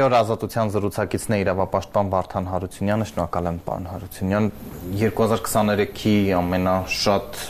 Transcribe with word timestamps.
Յոր 0.00 0.14
ազատության 0.16 0.70
զրուցակիցն 0.72 1.34
է 1.34 1.38
իրավապաշտպան 1.42 2.10
Վարդան 2.12 2.46
Հարությունյանը, 2.48 3.06
շնորհակալ 3.10 3.48
եմ 3.50 3.56
պարոն 3.66 3.88
Հարությունյան։ 3.90 4.46
2023-ի 5.00 6.14
ամենաշատ 6.38 7.40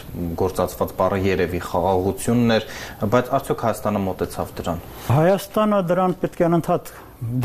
գործածված 0.40 0.94
բառը 0.98 1.20
երևի 1.26 1.60
խաղաղությունն 1.68 2.54
էր, 2.56 2.66
բայց 3.12 3.30
արդյոք 3.38 3.62
Հայաստանը 3.66 4.02
մոտեցավ 4.08 4.50
դրան։ 4.58 4.82
Հայաստանը 5.20 5.80
դրան 5.92 6.16
պետք 6.24 6.42
է 6.42 6.48
անընդհատ 6.50 6.92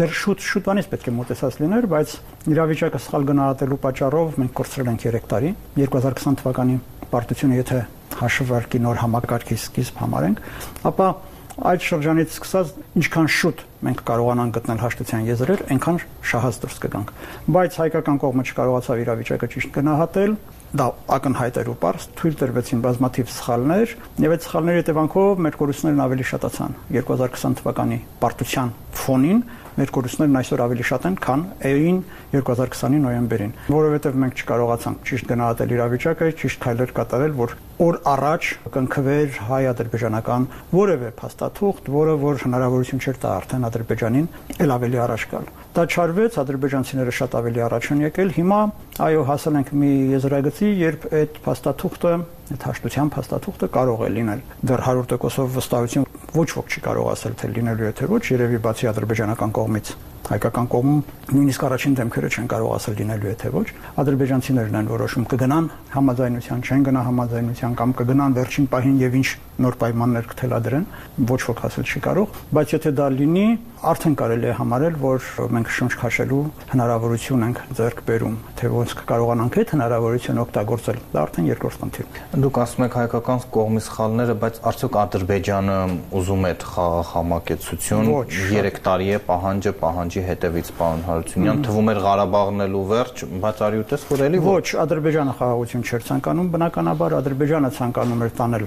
դեռ 0.02 0.18
շուտ 0.26 0.44
շուտվանից 0.50 0.90
պետք 0.96 1.06
է 1.06 1.16
մոտեցած 1.20 1.60
լիներ, 1.62 1.88
բայց 1.94 2.18
իրավիճակը 2.56 3.02
սխալ 3.06 3.30
գնահատելու 3.30 3.80
պատճառով 3.86 4.38
մենք 4.42 4.54
կորցրել 4.58 4.92
ենք 4.96 5.06
3 5.06 5.30
տարի։ 5.36 5.54
2020 5.86 6.40
թվականի 6.42 6.78
պարտությունը 7.14 7.60
եթե 7.60 7.80
հաշվարկի 8.16 8.80
նոր 8.86 9.02
համակարգի 9.04 9.58
սկիզբ 9.60 9.98
համարենք, 10.06 10.40
ապա 10.88 11.08
այդ 11.56 11.86
շրջանից 11.86 12.34
սկսած 12.36 12.72
ինչքան 13.00 13.28
շուտ 13.32 13.62
մենք 13.86 14.02
կարողանանք 14.10 14.56
գտնել 14.58 14.82
հաշտության 14.84 15.28
եզրեր, 15.30 15.62
այնքան 15.72 16.00
շահած 16.32 16.58
դուրս 16.66 16.80
կգանք։ 16.84 17.14
Բայց 17.56 17.78
հայկական 17.80 18.20
կողմը 18.26 18.46
չկարողացավ 18.50 19.04
իրավիճակը 19.06 19.50
ճիշտ 19.56 19.72
գնահատել, 19.76 20.36
դա 20.76 20.88
ակնհայտ 21.16 21.60
էր 21.62 21.70
ու 21.72 21.76
པարս 21.80 22.08
թույլ 22.20 22.36
տրվեցին 22.42 22.82
բազմաթիվ 22.84 23.30
սխալներ 23.32 23.94
եւ 24.26 24.34
այդ 24.36 24.46
սխալների 24.46 24.82
հետևանքով 24.82 25.44
մեր 25.46 25.58
կորուստներն 25.62 26.02
ավելի 26.06 26.26
շատացան 26.32 26.76
2020 26.96 27.60
թվականի 27.62 28.00
պարտության 28.26 28.74
ֆոնին 29.06 29.40
մեր 29.76 29.92
կորուստներն 29.96 30.40
այսօր 30.40 30.62
ավելի 30.66 30.86
շատ 30.90 31.06
են, 31.10 31.16
քան 31.26 31.46
էին 31.68 31.98
2020-ի 32.32 33.00
նոյեմբերին, 33.06 33.54
որովհետև 33.76 34.20
մենք 34.24 34.42
չկարողացանք 34.46 35.02
ճիշտ 35.10 35.30
գնահատել 35.32 35.74
իրավիճակը, 35.76 36.30
ճիշտ 36.42 36.62
քայլեր 36.66 36.94
կատարել, 36.96 37.36
որ 37.36 37.56
օր 37.76 37.98
առաջ 38.08 38.50
կնքվեր 38.72 39.40
հայ-ադրբեջանական 39.50 40.46
որևէ 40.72 41.10
փաստաթուղթ, 41.20 41.90
որը 41.92 42.14
որ 42.22 42.40
հնարավորություն 42.46 43.04
չէր 43.04 43.20
տա 43.20 43.34
արդեն 43.36 43.68
Ադրբեջանին 43.68 44.30
ել 44.64 44.76
ավելի 44.76 45.02
առաջ 45.06 45.26
գալ։ 45.34 45.50
Դա 45.76 45.84
չարվեց, 45.92 46.38
ադրբեջանցիները 46.46 47.16
շատ 47.20 47.36
ավելի 47.36 47.64
առաջ 47.66 47.90
են 47.92 48.06
եկել։ 48.06 48.34
Հիմա 48.40 48.62
այո, 49.06 49.26
հասել 49.28 49.60
ենք 49.60 49.74
մի 49.76 49.92
եզրագծի, 50.16 50.72
երբ 50.86 51.08
այդ 51.20 51.40
փաստաթուղթը, 51.50 52.16
այդ 52.56 52.68
հաշտության 52.72 53.14
փաստաթուղթը 53.20 53.72
կարող 53.76 54.08
է 54.08 54.10
լինել։ 54.16 54.46
Դեռ 54.72 54.88
100%-ով 54.88 55.56
վստահություն 55.60 56.05
ոչ 56.36 56.50
ոք 56.60 56.76
չի 56.76 56.82
կարող 56.86 57.08
ասել 57.16 57.34
թե 57.40 57.48
լինելու 57.56 57.88
է 57.88 57.94
թե 57.96 58.10
ոչ, 58.12 58.24
երևի 58.36 58.60
բացի 58.66 58.90
ադրբեջանական 58.92 59.56
կողմից 59.56 59.92
հայկական 60.26 60.68
կողմում 60.74 61.02
նույնիսկ 61.32 61.66
առաջին 61.68 61.96
դեմքերը 62.00 62.30
չեն 62.34 62.48
կարող 62.50 62.72
ասել 62.76 62.96
լինելու 63.00 63.30
է 63.30 63.36
թե 63.42 63.52
ոչ 63.56 63.68
ադրբեջանցիներն 64.02 64.78
են 64.80 64.90
որոշում 64.90 65.28
կգնան 65.32 65.68
համաձայնության 65.96 66.66
չեն 66.66 66.86
գնա 66.90 67.04
համաձայնության 67.06 67.76
կամ 67.82 67.94
կգնան 68.02 68.38
վերջին 68.42 68.70
պահին 68.74 68.98
եւ 69.06 69.20
ինչ 69.22 69.30
նոր 69.62 69.78
պայմաններ 69.84 70.30
կթելադրեն 70.32 70.88
ոչ 71.30 71.40
ոք 71.46 71.62
ասել 71.68 71.86
չի 71.86 72.02
կարող 72.08 72.40
բայց 72.56 72.74
եթե 72.76 72.94
դա 72.96 73.08
լինի 73.16 73.46
արդեն 73.86 74.16
կարելի 74.22 74.50
է 74.50 74.56
համարել 74.60 74.96
որ 75.04 75.28
մենք 75.56 75.74
շունչ 75.76 75.92
քաշելու 76.02 76.42
հնարավորություն 76.72 77.46
ենք 77.46 77.62
ձեռք 77.78 78.02
բերում 78.08 78.38
թե 78.56 78.72
ոնց 78.76 78.96
կկարողանանք 79.02 79.60
այդ 79.62 79.74
հնարավորությունը 79.76 80.44
օգտագործել 80.46 81.00
դա 81.14 81.22
արդեն 81.26 81.50
երկրորդ 81.52 81.78
խնդիր 81.86 82.42
դուք 82.46 82.60
ասում 82.66 82.86
եք 82.86 82.98
հայկական 83.02 83.46
կողմի 83.56 83.84
սխալները 83.86 84.38
բայց 84.46 84.60
արդյոք 84.72 84.98
ադրբեջանը 85.06 85.78
ուզում 86.16 86.46
է 86.50 86.54
խաղաղ 86.66 87.12
համակեցություն 87.14 88.12
3 88.36 88.82
տարի 88.86 89.12
է 89.16 89.20
պահանջը 89.30 89.76
պահանջ 89.86 90.06
լանջի 90.06 90.22
հետևից 90.22 90.68
պարոն 90.78 91.00
Հարությունյան 91.06 91.62
թվում 91.66 91.88
էր 91.92 92.00
Ղարաբաղն 92.06 92.64
էլ 92.66 92.74
ու 92.78 92.84
վերջ, 92.92 93.24
բայց 93.42 93.62
արի 93.66 93.80
ուտես 93.82 94.04
որ 94.12 94.22
էլի 94.26 94.42
ոչ 94.46 94.66
Ադրբեջանը 94.84 95.34
խաղաղություն 95.40 95.86
չէր 95.90 96.06
ցանկանում, 96.06 96.50
բնականաբար 96.54 97.16
Ադրբեջանը 97.20 97.72
ցանկանում 97.80 98.22
էր 98.26 98.36
տանել 98.38 98.66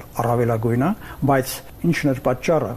առավելագույնը, 0.78 0.90
բայց 1.26 1.54
ինչն 1.88 2.12
էր 2.12 2.20
պատճառը, 2.26 2.72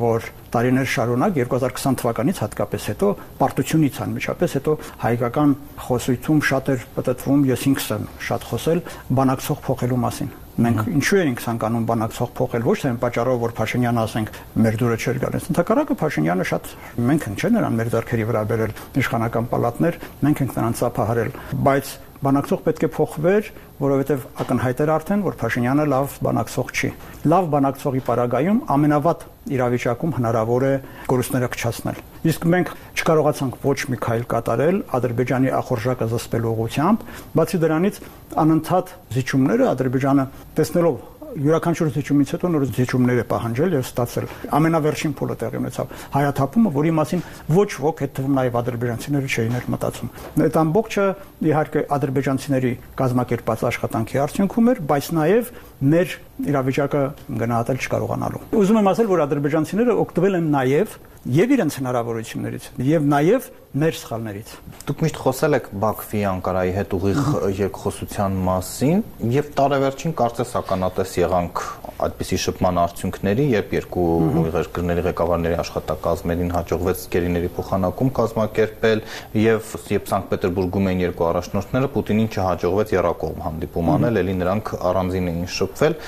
որ 0.00 0.28
տարիներ 0.54 0.88
շարունակ 0.88 1.34
2020 1.38 1.98
թվականից 2.00 2.38
հատկապես 2.44 2.86
հետո 2.90 3.08
պարտությունից 3.40 3.98
անմիջապես 4.04 4.56
հետո 4.58 4.76
հայկական 5.04 5.50
խոսույթում 5.84 6.40
շատ 6.50 6.70
էր 6.74 6.86
պատտվում, 6.96 7.44
ես 7.52 7.66
ինքս 7.68 7.90
եմ 7.94 8.08
շատ 8.30 8.48
խոսել 8.48 8.80
բանակցող 9.20 9.60
փոխելու 9.68 10.00
մասին 10.04 10.32
Մենք 10.54 10.84
ինչու 10.86 11.16
էինք 11.18 11.40
ցանկանում 11.42 11.86
բանակցող 11.88 12.28
փոխել 12.38 12.62
ոչ 12.62 12.74
թե 12.78 12.90
այն 12.92 12.98
պատճառով, 13.02 13.38
որ 13.42 13.54
Փաշինյանը 13.58 14.02
ասենք 14.04 14.28
մեր 14.62 14.76
դուրը 14.78 14.98
չէր 15.02 15.18
գալիս։ 15.24 15.48
Ընդհակառակը 15.50 15.96
Փաշինյանը 15.98 16.46
շատ 16.46 16.68
մենք 17.10 17.26
ենք 17.26 17.42
չէ 17.42 17.50
նրան 17.58 17.78
մեր 17.80 17.90
ձեռքերի 17.94 18.26
վրա 18.30 18.42
բերել 18.54 18.74
իշխանական 19.02 19.48
պալատներ, 19.50 19.98
մենք 20.22 20.42
ենք 20.44 20.54
նրան 20.54 20.78
ծափահարել, 20.78 21.34
բայց 21.66 21.90
բանակցող 22.24 22.60
պետք 22.64 22.84
է 22.84 22.88
փոխվեր, 22.94 23.48
որովհետև 23.84 24.24
ակնհայտ 24.44 24.82
էր 24.84 24.90
արդեն, 24.94 25.22
որ 25.24 25.36
Փաշինյանը 25.40 25.84
լավ 25.92 26.16
բանակցող 26.24 26.72
չի։ 26.74 26.90
Լավ 27.34 27.48
բանակցողի 27.54 28.02
պարագայում 28.08 28.60
ամենավատ 28.74 29.24
իրավիճակում 29.54 30.14
հնարավոր 30.18 30.64
է 30.64 30.72
կորուստները 31.10 31.48
քչացնել։ 31.54 31.98
Իսկ 32.24 32.46
մենք 32.54 32.70
չկարողացանք 32.96 33.58
ոչ 33.64 33.78
մի 33.92 33.98
քայլ 34.04 34.22
կատարել 34.32 34.78
Ադրբեջանի 34.96 35.50
ախորժակը 35.58 36.08
զսպելու 36.14 36.52
ուղղությամբ, 36.54 37.04
բացի 37.36 37.60
դրանից 37.64 37.98
անընդհատ 38.44 38.94
զիջումները 39.14 39.68
Ադրբեջանը 39.74 40.24
տեսնելով 40.56 40.96
յուրաքանչյուր 41.34 41.90
զիջումից 41.94 42.32
հետո 42.34 42.48
նոր 42.54 42.64
զիջումներ 42.74 43.20
է 43.20 43.24
պահանջել 43.30 43.74
եւ 43.74 43.84
ստացել։ 43.84 44.26
Ամենավերջին 44.58 45.14
փուլը 45.18 45.36
տեղի 45.40 45.58
ունեցավ 45.60 45.94
հայաթափումը, 46.14 46.72
որի 46.74 46.92
մասին 46.98 47.24
ոչ 47.54 47.70
ոք 47.84 48.02
այդ 48.04 48.12
թվում 48.18 48.36
նաեւ 48.38 48.58
ադրբեջանցիները 48.60 49.32
չէին 49.34 49.56
էր 49.58 49.66
մտածում։ 49.74 50.12
Այդ 50.44 50.58
ամբողջը 50.64 51.06
իհարկե 51.50 51.82
ադրբեջանցիների 51.94 52.72
կազմակերպած 53.00 53.64
աշխատանքի 53.74 54.22
արդյունքում 54.24 54.70
էր, 54.74 54.82
բայց 54.94 55.10
նաեւ 55.18 55.50
մեր 55.94 56.14
իրավիճակը 56.54 57.02
գնահատել 57.44 57.82
չկարողանալու։ 57.84 58.44
Ուզում 58.58 58.78
եմ 58.80 58.88
ասել, 58.94 59.10
որ 59.14 59.24
ադրբեջանցիները 59.24 59.98
օգտվել 60.04 60.38
են 60.38 60.48
նաեւ 60.54 60.96
եւ 61.24 61.52
իրենց 61.54 61.76
հնարավորություններից 61.80 62.64
եւ 62.84 63.04
նաեւ 63.08 63.46
մեր 63.74 63.96
սխալներից։ 63.98 64.50
Դուք 64.86 65.00
միշտ 65.04 65.16
խոսել 65.24 65.56
եք 65.56 65.68
Բաքվի 65.82 66.20
Անկարայի 66.30 66.74
հետ 66.76 66.92
ուղիղ 66.94 67.20
երկխոսության 67.58 68.36
մասին 68.44 69.00
եւ 69.34 69.48
տարեվերջին 69.58 70.14
կարծես 70.20 70.52
ականատես 70.60 71.14
եղանք 71.18 71.62
այդպիսի 72.04 72.38
շփման 72.44 72.78
արդյունքների, 72.84 73.46
երբ 73.54 73.74
երկու 73.74 74.06
երկրների 74.54 75.04
ղեկավարների 75.08 75.58
աշխատակազմերին 75.64 76.54
հաջողվեց 76.54 77.04
գերիների 77.14 77.50
փոխանակում 77.56 78.14
կազմակերպել 78.20 79.04
եւ 79.42 79.74
երբ 79.94 80.08
Սանկտ 80.12 80.30
Պետերբուրգում 80.34 80.88
էին 80.92 81.04
երկու 81.04 81.28
առաջնորդները, 81.32 81.92
Պուտինին 81.94 82.32
չհաջողվեց 82.34 82.94
երակողմ 82.94 83.44
հանդիպում 83.48 83.92
անել, 83.94 84.20
ելի 84.22 84.34
նրանք 84.44 84.74
առանձին 84.92 85.30
էին 85.34 85.52
շփվել։ 85.58 85.98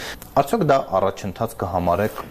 Արդյոք 0.43 0.66
դա 0.71 0.81
առաջընթաց 1.00 1.56
կհամարեք 1.62 2.26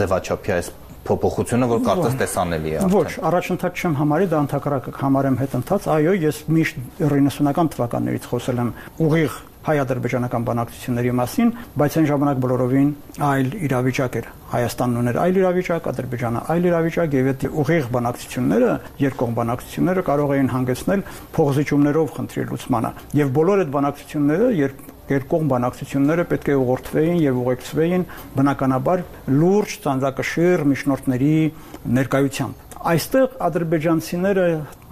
ձևաչափի 0.00 0.56
այս 0.60 0.72
փոփոխությունը, 1.08 1.68
որ 1.70 1.84
կարծես 1.86 2.16
տեսանելի 2.20 2.70
է 2.70 2.80
արդեն։ 2.80 2.94
Ոչ, 2.96 3.12
առաջընթաց 3.30 3.80
չեմ 3.80 3.94
համարի, 4.00 4.26
դա 4.30 4.40
ընդհակառակը 4.46 4.96
համարեմ 5.00 5.38
հետընթաց։ 5.40 5.86
Այո, 5.96 6.16
ես 6.30 6.42
միշտ 6.56 6.82
90-ական 7.00 7.70
թվականներից 7.74 8.28
խոսել 8.30 8.60
եմ 8.60 8.74
ուղիղ 9.06 9.38
հայ-ադրբեջանական 9.60 10.44
բանակցությունների 10.48 11.10
մասին, 11.20 11.50
բայց 11.80 11.96
այն 12.00 12.06
ժամանակ 12.10 12.38
բոլորովին 12.40 12.92
այլ 13.28 13.50
իրավիճակ 13.68 14.14
էր։ 14.20 14.28
Հայաստանն 14.50 15.00
ուներ 15.00 15.18
այլ 15.20 15.40
իրավիճակ, 15.40 15.88
Ադրբեջանը 15.90 16.40
այլ 16.54 16.68
իրավիճակ 16.70 17.16
եւ 17.18 17.28
այդ 17.30 17.44
ուղիղ 17.60 17.90
բանակցությունները, 17.96 18.70
երկկողմ 19.04 19.36
բանակցությունները 19.40 20.04
կարող 20.08 20.32
էին 20.40 20.50
հանգեցնել 20.56 21.04
փոխզիջումներով 21.36 22.14
խնդրի 22.16 22.46
լուծմանը։ 22.50 22.90
Եվ 23.20 23.34
բոլոր 23.36 23.60
այդ 23.60 23.70
բանակցությունները, 23.76 24.48
երբ 24.64 24.88
երկկողմ 25.10 25.50
բանակցությունները 25.50 26.24
պետք 26.30 26.50
է 26.50 26.56
ուղղորդվեին 26.60 27.18
եւ 27.24 27.40
ուղեկցվեին 27.40 28.04
բնականաբար 28.36 29.04
լուրջ 29.40 29.76
ծանրակշիռ 29.86 30.64
միջնորդների 30.70 31.34
ներկայությամբ 32.00 32.68
այստեղ 32.90 33.34
ադրբեջանցիները 33.50 34.46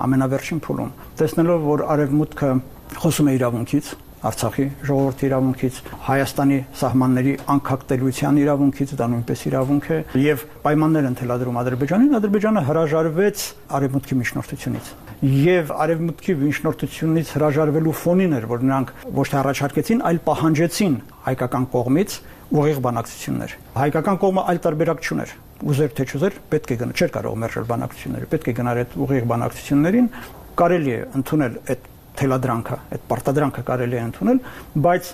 ամենավերջին 0.09 0.61
փուլում 0.67 0.91
տեսնելով 1.23 1.65
որ 1.69 1.84
արևմուտքը 1.95 2.51
խոսում 2.99 3.31
է 3.33 3.37
իրավունքից 3.39 3.95
Արցախի 4.19 4.67
ժողովրդի 4.89 5.27
իրավունքից, 5.29 5.81
Հայաստանի 6.09 6.59
սահմանների 6.79 7.34
անկախտելիության 7.55 8.41
իրավունքից, 8.43 8.95
դա 8.99 9.06
նույնպես 9.15 9.45
իրավունք 9.49 9.87
է, 9.89 9.99
եւ 10.25 10.47
պայմաններ 10.65 11.09
են 11.09 11.19
թելադրում 11.19 11.61
Ադրբեջանին, 11.62 12.17
Ադրբեջանը 12.19 12.65
հրաժարվեց 12.69 13.45
արևմուտքի 13.79 14.19
միջնորդությունից 14.19 14.91
եւ 15.19 15.70
արևմուտքի 15.82 16.35
վինշնորհությունից 16.38 17.31
հրաժարվելու 17.35 17.94
ֆոնին 17.99 18.37
էր, 18.38 18.44
որ 18.53 18.61
նրանք 18.69 18.93
ոչ 19.19 19.26
թե 19.32 19.38
առաջարկեցին, 19.41 20.03
այլ 20.09 20.21
պահանջեցին 20.29 20.94
հայկական 21.26 21.67
կողմից 21.75 22.14
ուղիղ 22.55 22.79
բանակցություններ։ 22.87 23.56
Հայկական 23.82 24.21
կողմը 24.23 24.44
այլ 24.49 24.61
տարբերակ 24.69 25.03
չուներ 25.09 25.35
ուզեր 25.59 25.94
թե 25.99 26.05
չուզեր 26.06 26.35
պետք 26.55 26.71
է 26.71 26.76
գնա 26.79 26.94
չէր 26.94 27.12
կարող 27.19 27.38
մերժել 27.43 27.64
բանակցությունները 27.69 28.29
պետք 28.31 28.49
է 28.49 28.53
գնար 28.59 28.81
այդ 28.82 28.93
ուղիղ 29.05 29.25
բանակցություններին 29.32 30.11
կարելի 30.59 30.93
է 30.94 31.00
ընդունել 31.19 31.56
այդ 31.75 31.88
թելադրանքը 32.19 32.79
այդ 32.97 33.05
պարտադրանքը 33.12 33.65
կարելի 33.69 33.99
է 33.99 34.05
ընդունել 34.09 34.41
բայց 34.87 35.11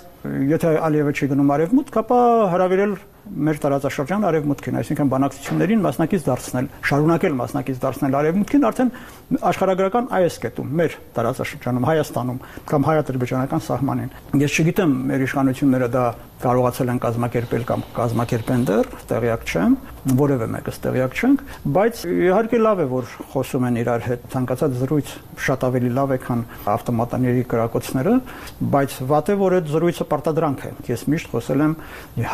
եթե 0.55 0.71
Ալիևը 0.85 1.13
չի 1.15 1.27
գնում 1.31 1.51
արևմուտք, 1.55 1.99
ապա 2.01 2.19
հravirել 2.55 2.95
մեր 3.25 3.59
տարածաշրջան 3.63 4.25
արևմուտքին, 4.29 4.75
այսինքն 4.81 5.09
բանակցություններին 5.13 5.81
մասնակից 5.85 6.25
դարձնել, 6.25 6.67
շարունակել 6.89 7.37
մասնակից 7.41 7.79
դարձնել 7.85 8.17
արևմուտքին 8.21 8.67
արդեն 8.69 8.91
աշխարհագրական 9.49 10.09
այս 10.19 10.37
կետում, 10.45 10.69
մեր 10.81 10.97
տարածաշրջանում, 11.15 11.87
Հայաստանում 11.89 12.39
կամ 12.69 12.85
հայ-ադրբեջանական 12.85 13.65
սահմանին։ 13.65 14.13
Ես 14.45 14.59
չգիտեմ 14.61 14.95
մեր 15.09 15.25
իշխանությունները 15.25 15.89
դա 15.95 16.05
կարողացել 16.35 16.89
են 16.91 16.97
կազմակերպել 16.99 17.63
կամ 17.69 17.83
կազմակերպեն 17.95 18.63
դեռ, 18.67 18.89
տեղյակ 19.09 19.45
չեմ, 19.49 19.75
որևէ 20.19 20.47
մեկս 20.51 20.79
տեղյակ 20.83 21.15
չենք, 21.15 21.43
բայց 21.75 22.01
իհարկե 22.11 22.59
լավ 22.59 22.81
է, 22.83 22.87
որ 22.91 23.13
խոսում 23.31 23.67
են 23.69 23.79
իրար 23.81 24.03
հետ, 24.05 24.25
ցանկացած 24.35 24.75
զրույց 24.81 25.13
շատ 25.45 25.65
ավելի 25.69 25.91
լավ 25.95 26.11
է, 26.11 26.17
քան 26.25 26.43
ավտոմատաների 26.75 27.45
կրակոցները, 27.55 28.13
բայց 28.75 28.97
վատ 29.15 29.31
է, 29.31 29.37
որ 29.41 29.55
այդ 29.55 29.71
զրույցը 29.73 30.07
պարտադրանք 30.11 30.65
է։ 30.65 30.71
Ես 30.91 31.05
միշտ 31.15 31.31
խոսել 31.33 31.65
եմ 31.65 31.75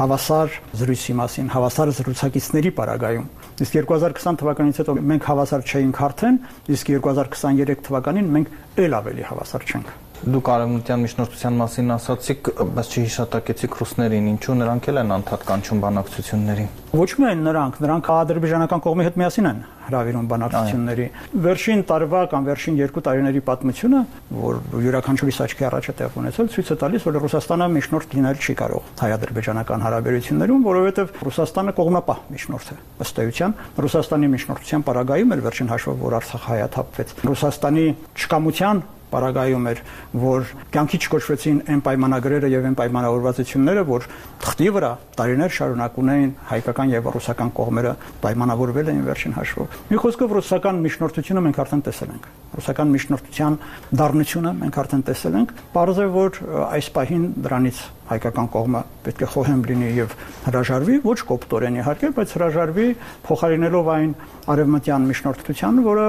հավասար 0.02 0.60
զրույցի 0.82 1.16
մասին, 1.22 1.50
հավասար 1.56 1.92
զրուցակիցների 2.02 2.72
պարագայում։ 2.82 3.28
Իսկ 3.62 3.76
2020 3.82 4.40
թվականից 4.42 4.82
հետո 4.82 4.96
մենք 5.12 5.28
հավասար 5.32 5.68
չէինք 5.72 6.06
արդեն, 6.12 6.40
իսկ 6.76 6.96
2023 7.00 7.84
թվականին 7.90 8.32
մենք 8.38 8.56
ել 8.86 8.98
ավելի 9.02 9.28
հավասար 9.32 9.68
չենք։ 9.72 10.11
Դուք 10.22 10.50
արևմտյան 10.54 11.00
միջնորդության 11.02 11.56
մասին 11.58 11.88
ասացիք, 11.96 12.50
բայց 12.78 12.90
չհիշատակեցիք 12.94 13.78
ռուսներին, 13.82 14.28
ինչու 14.36 14.56
նրանք 14.60 14.90
էլ 14.92 15.00
են 15.02 15.14
անդադ 15.18 15.46
կանչում 15.50 15.80
բանակցությունների։ 15.82 16.66
Ոչ 16.92 17.10
միայն 17.24 17.42
նրանք, 17.48 17.80
նրանք 17.82 18.10
ադրբեջանական 18.14 18.84
կողմի 18.86 19.08
հետ 19.08 19.18
միասին 19.18 19.50
են 19.50 19.64
հravirում 19.82 20.28
բանակցությունների։ 20.30 21.08
Վերջին 21.42 21.82
տարվա 21.90 22.22
կամ 22.32 22.46
վերջին 22.52 22.78
երկու 22.82 23.04
տարիների 23.08 23.42
պատմությունը, 23.50 24.02
որ 24.38 24.60
յուրաքանչյուրի 24.86 25.36
աչքի 25.42 25.66
առաջ 25.72 25.90
է 25.90 25.96
տեղ 26.02 26.18
ունեցել, 26.22 26.52
ցույց 26.54 26.70
է 26.70 26.78
տալիս, 26.86 27.08
որ 27.10 27.18
Ռուսաստանը 27.26 27.68
միջնորդ 27.82 28.16
լինել 28.22 28.42
չի 28.46 28.56
կարող 28.62 28.88
հայ-ադրբեջանական 29.02 29.86
հարաբերություններում, 29.88 30.66
որովհետև 30.70 31.20
Ռուսաստանը 31.32 31.76
կողմապահ 31.82 32.24
միջնորդ 32.36 32.72
է։ 32.72 32.80
Ըստ 33.02 33.22
էության, 33.26 33.56
Ռուսաստանի 33.82 34.32
միջնորդության 34.38 34.86
պարագայում 34.92 35.32
էր 35.32 35.46
վերջին 35.50 35.72
հաշվով, 35.72 36.02
որ 36.06 36.18
Արցախ 36.22 36.42
հայաթափվեց։ 36.52 37.16
Ռուսաստանի 37.32 37.86
չկամության 38.22 38.84
պարագայում 39.12 39.66
էր, 39.72 39.82
որ 40.26 40.52
կյանքի 40.76 41.00
չկոչվեցին 41.06 41.62
այն 41.72 41.82
պայմանագրերը 41.88 42.52
եւ 42.52 42.68
այն 42.72 42.78
պայմանավորվածությունները, 42.82 43.86
որ 43.92 44.08
թղթի 44.46 44.70
վրա 44.78 44.92
տարիներ 45.22 45.58
շարունակ 45.62 46.00
ունեին 46.02 46.32
հայկական 46.52 46.96
եւ 46.98 47.12
ռուսական 47.16 47.52
կողմերը 47.62 47.98
պայմանավորվել 48.26 48.94
էին 48.96 49.04
վերջին 49.12 49.36
հաշվով։ 49.42 49.82
Մի 49.92 50.06
խոսքով 50.06 50.38
ռուսական 50.42 50.86
միջնորդությունը 50.88 51.46
մենք 51.50 51.62
արդեն 51.66 51.86
տեսել 51.92 52.16
ենք 52.16 52.32
ռուսական 52.58 52.94
միջնորդության 52.98 53.58
դառնությունը 54.02 54.54
մենք 54.62 54.80
արդեն 54.82 55.04
տեսել 55.12 55.40
ենք։ 55.42 55.56
Պարզ 55.76 56.02
է, 56.02 56.08
որ 56.18 56.40
այս 56.68 56.92
պահին 56.98 57.26
դրանից 57.48 57.84
հայկական 58.12 58.48
կողմը 58.52 58.82
պետք 59.06 59.22
է 59.24 59.28
խոհեմ 59.32 59.62
լինի 59.70 59.90
եւ 59.96 60.14
հրաժարվի, 60.46 60.96
ոչ 61.06 61.18
կոպտորեն 61.30 61.78
իհարկե, 61.80 62.10
բայց 62.18 62.34
հրաժարվի 62.36 62.88
փոխարինելով 63.28 63.90
այն 63.94 64.12
արևմտյան 64.52 65.06
միջնորդության, 65.12 65.80
որը 65.86 66.08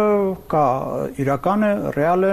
կա 0.52 0.64
իրական 1.22 1.66
է, 1.68 1.70
ռեալ 1.96 2.26
է, 2.26 2.32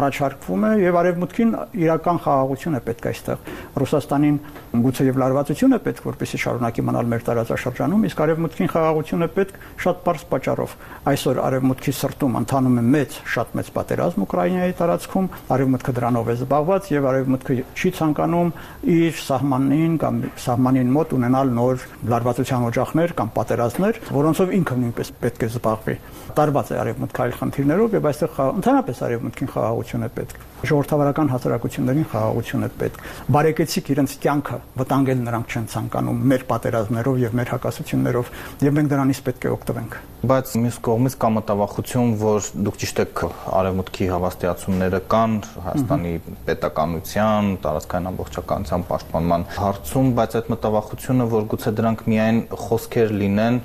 առաջարկվում 0.00 0.64
է 0.70 0.72
եւ 0.80 0.98
արևմուտքին 1.00 1.52
իրական 1.84 2.20
խաղաղություն 2.24 2.78
է 2.78 2.82
պետք 2.88 3.08
այստեղ։ 3.10 3.50
Ռուսաստանին 3.80 4.40
գուցե 4.80 5.06
եւ 5.10 5.20
լարվածություն 5.20 5.76
է 5.76 5.80
պետք, 5.90 6.04
որպեսզի 6.10 6.40
շարունակի 6.40 6.84
մնալ 6.86 7.10
մեր 7.10 7.24
տարածաշրջանում, 7.28 8.04
իսկ 8.08 8.24
արևմուտքին 8.24 8.70
խաղաղություն 8.70 9.26
է 9.26 9.30
պետք 9.36 9.60
շատ 9.84 10.00
པարզ 10.00 10.24
պատճառով։ 10.30 10.76
Այսօր 11.10 11.40
արևմուտքի 11.50 11.94
սրտում 12.00 12.38
ընթանում 12.40 12.80
է 12.80 12.84
մեծ, 12.94 13.18
շատ 13.34 13.49
մեծ 13.58 13.70
պատերազմ 13.76 14.24
Ուկրաինայի 14.24 14.74
տարածքում, 14.80 15.28
արևմուտքը 15.54 15.94
դրանով 15.96 16.30
է 16.30 16.36
զբաղված 16.40 16.90
եւ 16.94 17.08
արևմուտքը 17.10 17.56
չի 17.80 17.92
ցանկանում 18.00 18.52
իր 18.94 19.20
սահմանին 19.30 19.96
կամ 20.04 20.20
սահմանին 20.44 20.92
մոտ 20.96 21.14
ունենալ 21.20 21.52
նոր 21.60 21.86
լարվածության 22.10 22.68
օջախներ 22.70 23.16
կամ 23.20 23.34
պատերազմներ, 23.40 24.00
որոնցով 24.20 24.54
ինքը 24.60 24.78
նույնպես 24.84 25.12
պետք 25.24 25.44
է 25.46 25.50
զբաղվի։ 25.50 25.98
Տարված 26.40 26.70
է 26.70 26.80
արևմուտքը 26.84 27.26
այլ 27.26 27.36
խնդիրներով 27.40 27.98
եւ 28.00 28.10
այստեղ 28.10 28.40
ընդհանրապես 28.60 29.04
արևմուտքին 29.10 29.54
խաղաղություն 29.56 30.06
է 30.06 30.14
պետք 30.20 30.49
ժողովրդավարական 30.60 31.30
հասարակություններին 31.32 32.06
խաղաղություն 32.10 32.66
է 32.66 32.70
պետք։ 32.80 33.04
Բարեկեցիկ 33.32 33.90
իրենց 33.94 34.14
կյանքը 34.24 34.58
վտանգել 34.80 35.20
նրանք 35.24 35.54
չեն 35.56 35.68
ցանկանում 35.72 36.22
մեր 36.30 36.44
պատերազմներով 36.50 37.20
եւ 37.24 37.36
մեր 37.40 37.52
հակասություններով 37.54 38.32
եւ 38.66 38.76
մենք 38.76 38.90
դրանից 38.90 39.20
պետք 39.30 39.46
է 39.46 39.52
օգտվենք։ 39.56 39.96
Բայց 40.20 40.50
մյուս 40.60 40.76
կողմից 40.84 41.14
կա 41.16 41.28
մտավախություն, 41.32 42.10
որ 42.20 42.48
դուք 42.66 42.74
ճիշտ 42.80 42.98
եք 43.00 43.22
արևմուտքի 43.56 44.08
հավաստիացումները 44.10 45.00
կան 45.14 45.36
Հայաստանի 45.64 46.12
պետականության, 46.50 47.48
տարածքային 47.64 48.10
ամբողջականության 48.10 48.84
պաշտպանման 48.90 49.46
հարցում, 49.56 50.12
բայց 50.20 50.36
այդ 50.40 50.52
մտավախությունը, 50.52 51.28
որ 51.40 51.48
գուցե 51.54 51.74
դրանք 51.80 52.06
միայն 52.12 52.44
խոսքեր 52.68 53.16
լինեն, 53.24 53.60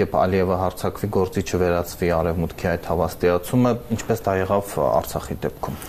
երբ 0.00 0.20
Ալիևը 0.26 0.60
հարցակվի 0.66 1.12
գործի 1.20 1.46
չվերածվի 1.46 2.14
արևմուտքի 2.18 2.70
այդ 2.74 2.90
հավաստիացումը, 2.90 3.76
ինչպես 4.00 4.24
դա 4.26 4.38
եղավ 4.42 4.78
Արցախի 4.90 5.42
դեպքում 5.46 5.82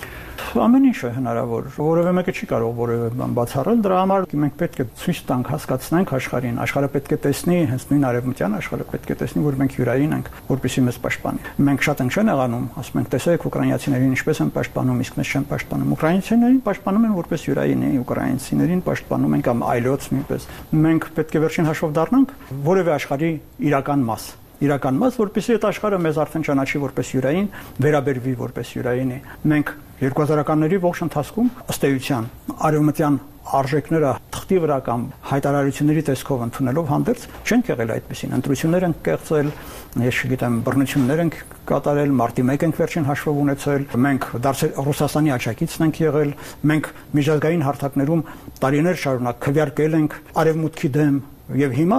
ամեն 0.62 0.86
ինչ 0.92 1.00
է 1.02 1.10
հնարավոր։ 1.16 1.68
Որևէ 1.78 2.12
մեկը 2.18 2.34
չի 2.36 2.48
կարող 2.52 2.72
որևէ 2.78 3.08
բան 3.22 3.36
բացառել։ 3.38 3.82
Դրա 3.86 3.98
համար 4.02 4.26
մենք 4.42 4.56
պետք 4.62 4.82
է 4.82 4.86
ցույց 5.02 5.22
տանք, 5.32 5.52
հասկացնենք 5.52 6.14
աշխարհին։ 6.18 6.60
Աշխարհը 6.62 6.90
պետք 6.96 7.12
է 7.12 7.20
տեսնի, 7.26 7.58
հենց 7.72 7.86
նույն 7.92 8.06
արևմտյան 8.12 8.58
աշխարհը 8.62 8.88
պետք 8.92 9.12
է 9.12 9.18
տեսնի, 9.22 9.44
որ 9.48 9.58
մենք 9.62 9.78
յուրային 9.82 10.16
ենք, 10.18 10.32
որպեսզի 10.52 10.84
մեզ 10.88 11.00
պաշտպանի։ 11.06 11.54
Մենք 11.72 11.86
շատ 11.88 12.02
ենք 12.02 12.18
չեն 12.18 12.32
եղանում, 12.32 12.66
ասում 12.82 13.02
ենք, 13.02 13.10
տեսեք 13.12 13.48
ուկրաինացիներին 13.52 14.12
ինչպես 14.18 14.42
են 14.42 14.52
պաշտպանում, 14.56 15.02
իսկ 15.02 15.18
մեզ 15.22 15.32
չեն 15.32 15.48
պաշտպանում։ 15.52 15.96
Ուկրաինացիներին 15.96 16.62
պաշտպանում 16.68 17.08
են 17.08 17.16
որպես 17.22 17.48
յուրային, 17.52 17.88
ուկրաինացիներին 18.02 18.84
պաշտպանում 18.92 19.36
են 19.38 19.46
կամ 19.48 19.66
այլոց 19.72 20.12
նույնպես։ 20.12 20.48
Մենք 20.82 21.10
պետք 21.22 21.36
է 21.38 21.44
վերջին 21.46 21.72
հաշվով 21.72 21.96
դառնանք 22.02 22.36
որևէ 22.72 22.96
աշխարհի 23.02 23.34
իրական 23.72 24.08
մաս 24.12 24.32
իրական 24.62 24.98
մաս, 25.02 25.16
որպեսզի 25.18 25.56
այդ 25.58 25.64
աշխարհը 25.72 26.00
մեզ 26.06 26.18
արդեն 26.22 26.44
ճանաչի 26.46 26.82
որպես 26.84 27.12
յուրային, 27.16 27.48
վերաբերվի 27.82 28.34
որպես 28.42 28.74
յուրայինի։ 28.78 29.18
Մենք 29.52 29.72
2000-ականների 30.02 30.78
ողջ 30.82 31.00
ընթացքում 31.06 31.50
ըստ 31.70 31.84
էության 31.92 32.30
արևմտյան 32.68 33.18
արժեքները 33.52 34.12
թղթի 34.34 34.58
վրա 34.64 34.78
կամ 34.86 35.02
հայտարարությունների 35.30 36.04
տեսքով 36.08 36.44
ընդունելով 36.46 36.88
հանդերձ 36.92 37.26
չենք 37.46 37.70
եղել 37.72 37.92
այդպեսին 37.96 38.36
ընտրություններ 38.38 38.86
են 38.88 38.96
կեղծել 39.08 39.52
ես 40.06 40.22
չգիտեմ 40.22 40.56
բռնություններ 40.66 41.22
են 41.22 41.32
կատարել 41.72 42.16
մարտի 42.22 42.46
1 42.54 42.66
ենք 42.68 42.80
վերջին 42.82 43.08
հաշվով 43.12 43.42
ունեցել 43.42 43.86
մենք 44.06 44.28
դարձել 44.46 44.74
ռուսաստանի 44.88 45.34
աչակիցն 45.36 45.86
ենք 45.90 46.02
եղել 46.06 46.34
մենք 46.72 46.90
միջազգային 47.22 47.66
հարթակներում 47.68 48.26
տարիներ 48.62 49.02
շարունակ 49.06 49.42
քվյարկել 49.46 50.00
ենք 50.02 50.18
արևմուտքի 50.42 50.92
դեմ 50.98 51.22
Եվ 51.52 51.74
հիմա 51.76 51.98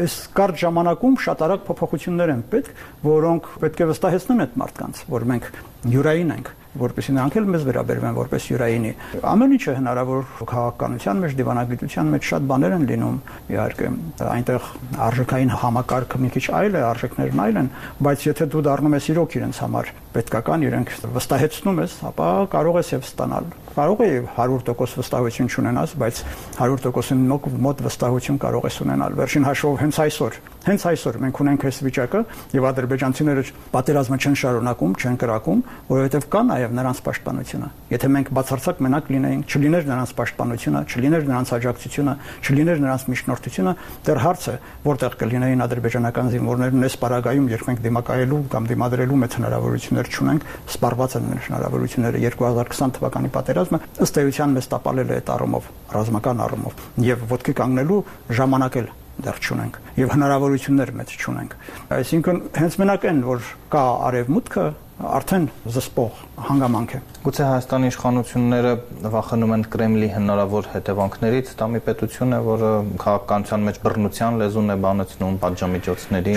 այս 0.00 0.14
կարճ 0.32 0.62
ժամանակում 0.62 1.16
շատ 1.26 1.42
արագ 1.44 1.64
փոփոխություններ 1.66 2.30
են 2.38 2.42
պետք, 2.54 2.70
որոնք 3.04 3.50
պետք 3.60 3.82
է 3.84 3.88
վստահեցնեն 3.90 4.44
այդ 4.46 4.58
մարդկանց, 4.64 5.02
որ 5.12 5.26
մենք 5.34 5.50
յուրային 5.92 6.32
ենք 6.38 6.48
որպեսզի 6.80 7.14
նրանք 7.14 7.36
էլ 7.38 7.48
մեզ 7.54 7.64
վերաբերվեն 7.68 8.16
որպես 8.18 8.46
յուրայինի։ 8.50 8.92
Ամեն 9.30 9.54
ինչ 9.54 9.64
է 9.64 9.74
հնարավոր 9.78 10.24
քաղաքականության 10.50 11.20
մեջ, 11.24 11.34
դիվանագիտության 11.38 12.10
մեջ 12.14 12.28
շատ 12.30 12.48
բաներ 12.50 12.74
են 12.74 12.86
լինում, 12.90 13.18
իհարկե, 13.54 13.90
այնտեղ 14.34 14.68
արժեքային 15.04 15.52
համակարգը 15.64 16.20
մի 16.24 16.32
քիչ 16.34 16.44
այլ 16.58 16.74
է, 16.74 16.82
արժեքներն 16.88 17.44
այլ 17.44 17.60
են, 17.62 17.70
բայց 18.04 18.26
եթե 18.28 18.48
դու 18.54 18.64
դառնում 18.68 18.96
ես 18.98 19.08
իրոք 19.14 19.36
իրենց 19.38 19.60
համար 19.64 19.92
պետքական, 20.14 20.66
իրենք 20.68 20.92
վստահեցնում 21.14 21.80
ես, 21.84 21.94
ապա 22.10 22.28
կարող 22.54 22.80
ես 22.80 22.92
եւ 22.94 23.06
ստանալ։ 23.08 23.48
Կարող 23.74 24.02
է 24.04 24.10
100% 24.38 24.98
վստահություն 25.00 25.50
չունենաս, 25.50 25.94
բայց 25.98 26.20
100%-ին 26.60 27.24
մոտ 27.64 27.82
վստահություն 27.88 28.38
կարող 28.44 28.68
ես 28.70 28.82
ունենալ։ 28.84 29.18
Վերջին 29.18 29.48
հաշվով 29.50 29.80
հենց 29.82 30.02
այսօր 30.04 30.38
Հենց 30.64 30.84
այսօր 30.88 31.16
մենք 31.20 31.38
ունենք 31.44 31.64
այս 31.68 31.78
վիճակը 31.84 32.20
եւ 32.54 32.66
ադրբեջանցիները 32.70 33.42
պատերազմը 33.74 34.16
չեն 34.24 34.36
շարունակում, 34.40 34.92
չեն 34.96 35.18
կրակում, 35.20 35.58
որովհետեւ 35.90 36.24
կա 36.32 36.40
նաեւ 36.48 36.72
նրանց 36.78 37.02
պաշտպանությունը։ 37.04 37.68
Եթե 37.92 38.08
մենք 38.14 38.30
բացարձակ 38.38 38.80
մենակ 38.84 39.10
լինեինք, 39.12 39.44
չլիներ 39.44 39.84
նրանց 39.92 40.14
պաշտպանությունը, 40.24 40.80
չլիներ 40.88 41.28
նրանց 41.28 41.52
աջակցությունը, 41.58 42.14
չլիներ 42.48 42.80
նրանց 42.80 43.04
միջնորդությունը, 43.12 43.74
դեռ 44.08 44.20
հարց 44.24 44.48
է, 44.48 44.56
որտեղ 44.88 45.18
կլինեին 45.20 45.64
ադրբեջանական 45.68 46.32
զինվորներն 46.32 46.88
այս 46.88 46.98
պարագայում, 47.04 47.46
երբ 47.54 47.68
մենք 47.68 47.84
դիմակայելու 47.84 48.40
կամ 48.54 48.68
դիմադրելու 48.72 49.20
մեծ 49.20 49.38
հնարավորություններ 49.44 50.10
չունենք, 50.14 50.48
սպառված 50.74 51.16
են 51.20 51.30
մեր 51.34 51.44
հնարավորությունները 51.44 52.24
2020 52.24 52.98
թվականի 52.98 53.32
պատերազմը 53.36 53.80
ըստ 54.04 54.20
էության 54.24 54.58
մեզ 54.58 54.68
տապալել 54.74 55.14
է 55.14 55.20
այդ 55.20 55.32
առումով, 55.34 55.72
ռազմական 55.94 56.44
առումով 56.48 56.84
եւ 57.04 57.24
ոդկի 57.34 57.58
կանգնելու 57.60 58.04
ժամանակ 58.40 58.78
էլ 58.84 58.92
դեռ 59.22 59.38
չունենք 59.44 59.76
եւ 60.00 60.14
հնարավորություններ 60.14 60.92
մեծ 60.98 61.14
չունենք 61.14 61.54
այսինքն 61.98 62.40
հենց 62.58 62.78
մենակ 62.82 63.06
այն 63.10 63.20
որ 63.28 63.50
կա 63.74 63.84
արևմուտքը 64.08 64.64
արդեն 64.94 65.46
զսպող 65.74 66.18
հանգամանք 66.44 66.92
է։ 66.94 66.98
Գուցե 67.24 67.44
Հայաստանի 67.48 67.88
իշխանությունները 67.90 68.72
վախենում 69.10 69.52
են 69.54 69.62
Կրեմլի 69.74 70.08
հնարավոր 70.14 70.68
հետևանքներից, 70.74 71.50
դա 71.58 71.66
մի 71.72 71.80
պետություն 71.86 72.34
է, 72.36 72.38
որը 72.46 72.70
քաղաքականության 73.02 73.64
մեջ 73.68 73.80
բռնության 73.84 74.38
լեզուն 74.42 74.74
է 74.74 74.76
բանեցնում 74.84 75.38
պատժամիջոցների։ 75.44 76.34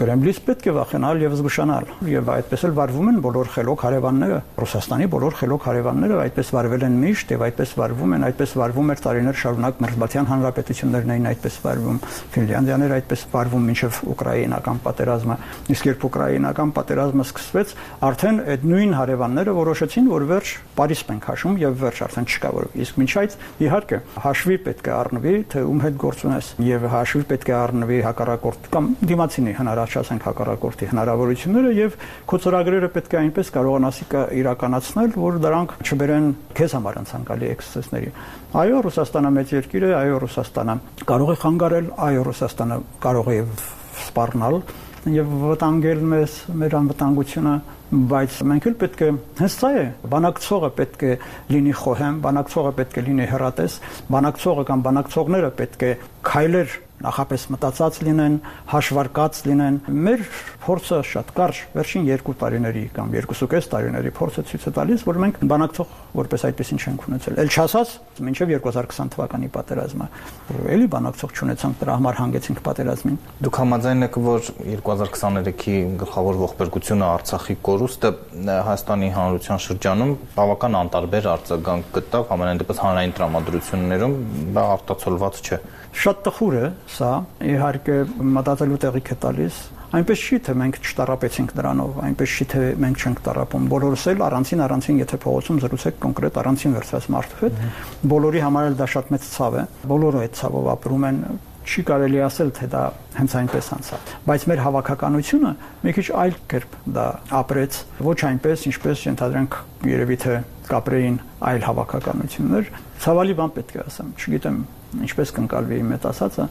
Կրեմլից 0.00 0.40
պետք 0.48 0.66
է 0.70 0.74
վախենալ 0.80 1.22
եւ 1.22 1.36
զգուշանալ, 1.38 1.90
եւ 2.10 2.32
այդպես 2.34 2.64
էլ 2.66 2.74
վարվում 2.80 3.10
են 3.10 3.20
բոլոր 3.20 3.52
խելոք 3.54 3.84
հարևանները, 3.84 4.40
Ռուսաստանի 4.60 5.08
բոլոր 5.14 5.36
խելոք 5.40 5.68
հարևանները 5.70 6.20
այդպես 6.24 6.52
վարվել 6.56 6.86
են 6.90 6.98
միշտ 7.04 7.34
եւ 7.36 7.44
այդպես 7.50 7.74
վարվում 7.80 8.14
են, 8.16 8.26
այդպես 8.30 8.54
վարվում 8.60 8.90
էր 8.90 9.02
տարիներ 9.06 9.40
շարունակ 9.40 9.80
Մերձբալթյան 9.84 10.30
հանրապետություններն 10.30 11.14
էին 11.14 11.30
այդպես 11.30 11.60
վարվում, 11.60 12.00
Ֆինլանդիաները 12.34 12.98
այդպես 13.00 13.24
վարվում 13.30 13.68
մինչև 13.70 14.00
ուկրաինական 14.10 14.80
պատերազմը, 14.86 15.36
իսկ 15.70 15.88
երբ 15.90 16.06
ուկրաինական 16.10 16.74
պատերազմը 16.80 17.26
սկսվեց, 17.30 17.74
արդեն 18.00 18.38
այդ 18.48 18.62
նույն 18.64 18.92
հարևանները 18.96 19.52
որոշեցին, 19.56 20.06
որ 20.08 20.22
վերջ 20.30 20.50
Փարիզ 20.80 21.00
ենք 21.10 21.26
հաշում 21.28 21.56
եւ 21.60 21.74
վերջ 21.80 21.98
արդեն 22.06 22.28
չկա 22.30 22.50
որ 22.56 22.68
իսկ 22.80 23.00
մինչ 23.00 23.10
այդ 23.20 23.34
իհարկե 23.60 23.98
հաշվի 24.24 24.56
պետք 24.64 24.88
է 24.88 24.94
առնվի 24.96 25.34
թե 25.52 25.64
ում 25.68 25.82
հետ 25.84 25.98
գործ 26.00 26.22
ունես 26.30 26.48
եւ 26.64 26.86
հաշվի 26.94 27.24
պետք 27.30 27.50
է 27.50 27.54
առնվի 27.60 27.98
հակառակորդ 28.06 28.70
կամ 28.72 28.88
դիմացինի 29.10 29.54
հնարավորացենք 29.60 30.26
հակառակորդի 30.30 30.88
հնարավորությունները 30.90 31.74
եւ 31.76 31.98
քո 32.30 32.40
ծրագրերը 32.40 32.90
պետք 32.96 33.12
է 33.12 33.20
այնպես 33.20 33.52
կարողանաս 33.60 34.00
իրականացնել, 34.40 35.14
որ 35.20 35.40
դրանք 35.44 35.76
չբերեն 35.84 36.28
քեզ 36.56 36.74
համար 36.78 37.00
անցանկալի 37.00 37.50
էքսցեսների։ 37.50 38.12
Այո, 38.60 38.78
Ռուսաստանը 38.86 39.32
մեծ 39.36 39.52
երկիր 39.60 39.86
է, 39.86 39.92
այո, 40.00 40.20
Ռուսաստանը 40.24 40.76
կարող 41.10 41.30
է 41.30 41.36
խանգարել, 41.44 41.90
այո, 42.10 42.22
Ռուսաստանը 42.30 42.78
կարող 43.04 43.30
է 43.30 43.40
սպառնալ 44.00 44.62
եւ 45.08 45.30
վտանգել 45.40 46.00
մեզ 46.10 46.32
մեր 46.60 46.74
անվտանգությունը 46.76 47.52
բայց 48.10 48.34
մենք 48.50 48.66
էլ 48.68 48.74
պետք 48.82 49.00
է 49.06 49.08
հենց 49.40 49.54
սա 49.54 49.70
է 49.80 49.84
բանակցողը 50.12 50.70
պետք 50.80 51.04
է 51.08 51.14
լինի 51.54 51.72
խոհեմ 51.80 52.18
բանակցողը 52.26 52.72
պետք 52.80 53.00
է 53.00 53.04
լինի 53.08 53.28
հերատես 53.30 53.78
բանակցողը 54.12 54.64
կամ 54.68 54.84
բանակցողները 54.86 55.50
պետք 55.60 55.86
է 55.88 55.92
քայլեր 56.30 56.76
նախապես 57.00 57.44
մտածած 57.54 57.98
լինեն, 58.06 58.34
հաշվարկած 58.70 59.40
լինեն։ 59.48 59.76
Մեր 60.06 60.24
փորձը 60.64 60.98
շատ 61.10 61.30
կարճ, 61.36 61.60
վերջին 61.76 62.08
2 62.10 62.34
տարիների 62.40 62.84
կամ 62.96 63.14
2.5 63.16 63.68
տարիների 63.72 64.12
փորձը 64.20 64.44
ցույց 64.50 64.66
է 64.68 64.72
տալիս, 64.76 65.04
որ 65.08 65.20
մենք 65.24 65.40
բանակցող 65.50 65.94
որպես 66.20 66.44
այդպեսին 66.50 66.80
չենք 66.80 67.06
ունեցել։ 67.10 67.40
Էլ 67.40 67.50
չասած, 67.50 67.94
մինչև 68.26 68.52
2020 68.60 69.12
թվականի 69.14 69.48
պատերազմը 69.54 70.06
էլի 70.74 70.88
բանակցող 70.90 71.34
չունեցանք, 71.40 71.76
դրա 71.80 71.96
համար 72.00 72.18
հանգեցինք 72.20 72.62
պատերազմին։ 72.66 73.18
Դուք 73.46 73.60
համաձայն 73.60 74.06
եք, 74.06 74.18
որ 74.26 74.50
2023-ի 74.70 75.76
գլխավոր 76.00 76.40
ողբերգությունը 76.40 77.06
Արցախի 77.10 77.56
կորուստը 77.70 78.10
Հայաստանի 78.70 79.10
հանրության 79.16 79.62
շրջանում 79.66 80.14
բավական 80.36 80.78
անտարբեր 80.80 81.30
արձագանք 81.30 81.90
գտավ, 81.96 82.32
ամենայն 82.34 82.60
դեպս 82.60 82.82
հանրային 82.84 83.14
տրամադրություններում, 83.20 84.16
դա 84.56 84.66
արտացոլված 84.74 85.40
չէ։ 85.40 85.60
Շատ 85.90 86.20
տխուր 86.26 86.54
է 86.60 86.66
սա, 86.90 87.10
իհարկե 87.50 87.98
մտածելու 88.36 88.78
տեղիք 88.84 89.10
է 89.10 89.16
տալիս, 89.24 89.60
այնպես 90.00 90.24
չի 90.26 90.38
թե 90.46 90.54
մենք 90.60 90.78
չտարապեցինք 90.80 91.54
դրանով, 91.58 92.00
այնպես 92.06 92.34
չի 92.36 92.46
թե 92.50 92.62
մենք 92.84 93.04
չենք 93.04 93.22
տարապում։ 93.26 93.68
Բոլորս 93.74 94.06
էլ 94.10 94.24
առանցին 94.26 94.64
առանցին 94.66 95.00
եթե 95.00 95.20
փողոցում 95.24 95.60
զրուցեք 95.64 96.00
կոնկրետ 96.04 96.40
առանցին 96.40 96.76
վերցրած 96.78 97.08
մարդու 97.14 97.40
հետ, 97.40 97.62
բոլորի 98.14 98.42
համար 98.46 98.70
էլ 98.70 98.80
դա 98.80 98.90
շատ 98.94 99.14
մեծ 99.14 99.30
ցավ 99.30 99.56
է։ 99.60 99.64
Բոլորը 99.90 100.24
այդ 100.26 100.36
ցավով 100.40 100.70
ապրում 100.74 101.06
են, 101.10 101.22
չի 101.70 101.82
կարելի 101.86 102.20
ասել 102.24 102.50
թե 102.56 102.66
դա 102.72 102.80
հենց 103.14 103.34
այնպես 103.40 103.66
անցավ 103.76 104.12
բայց 104.26 104.46
մեր 104.50 104.62
հավաքականությունը 104.64 105.50
մի 105.84 105.92
քիչ 105.96 106.06
այլ 106.22 106.38
կերպ 106.50 106.78
դա 106.96 107.04
ապրեց 107.40 107.78
ոչ 108.08 108.16
այնպես 108.30 108.64
ինչպես 108.70 109.04
ենթադրենք 109.10 109.58
երևի 109.90 110.18
թե 110.24 110.40
կապրեին 110.70 111.20
այլ 111.50 111.64
հավաքականություններ 111.68 112.74
ցավալի 113.04 113.36
բան 113.42 113.54
պետք 113.60 113.76
է 113.76 113.82
ասեմ 113.86 114.12
չգիտեմ 114.16 114.60
ինչպես 115.06 115.32
կընկալվի 115.38 115.80
իմ 115.80 115.94
այդ 115.96 116.06
ասածը, 116.10 116.46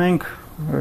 մենք 0.00 0.26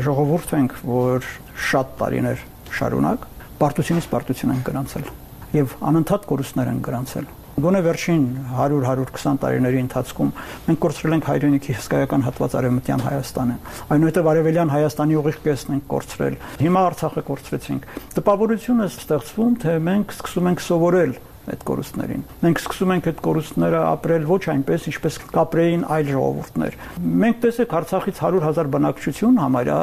ժողովուրդ 0.07 0.57
ենք, 0.59 0.75
որ 0.87 1.29
շատ 1.69 1.95
տարիներ 2.01 2.43
շարունակ 2.79 3.29
պարտությունից 3.63 4.09
պարտություն 4.11 4.53
են 4.53 4.65
գրանցել 4.67 5.07
եւ 5.53 5.73
անընդհատ 5.93 6.27
կորուստներ 6.29 6.69
են 6.73 6.83
գրանցել 6.87 7.31
Գոնե 7.53 7.79
վերջին 7.85 8.21
100-120 8.57 9.35
տարիների 9.43 9.77
ընթացքում 9.83 10.29
մենք 10.67 10.79
կորցրել 10.85 11.13
ենք 11.13 11.27
հայրենիքի 11.29 11.75
հսկայական 11.77 12.23
հատված 12.25 12.55
արևմտյան 12.59 13.03
Հայաստանը։ 13.05 13.57
Այնուհետև 13.93 14.29
արևելյան 14.31 14.73
Հայաստանի 14.73 15.19
ուղիղ 15.21 15.37
կեսն 15.43 15.75
ենք 15.75 15.85
կորցրել։ 15.93 16.37
Հիմա 16.63 16.83
Արցախը 16.89 17.23
կորցրեցինք։ 17.29 17.85
Տպավորությունը 18.17 18.87
ստեղծվում, 18.89 19.53
թե 19.61 19.75
մենք 19.93 20.17
սկսում 20.17 20.49
ենք 20.49 20.65
սովորել 20.73 21.13
այդ 21.51 21.63
կորուստներին։ 21.67 22.23
Մենք 22.43 22.61
սկսում 22.63 22.93
ենք 22.93 23.07
այդ 23.11 23.21
կորուստները 23.27 23.81
ապրել 23.89 24.27
ոչ 24.29 24.41
այնպես, 24.53 24.87
ինչպես 24.93 25.17
կապրեին 25.33 25.83
այլ 25.93 26.11
ժողովուրդներ։ 26.13 26.77
Մենք 27.23 27.41
տեսեք 27.43 27.75
Արցախից 27.79 28.21
100.000 28.23 28.71
բնակչություն 28.73 29.41
համարյա 29.43 29.79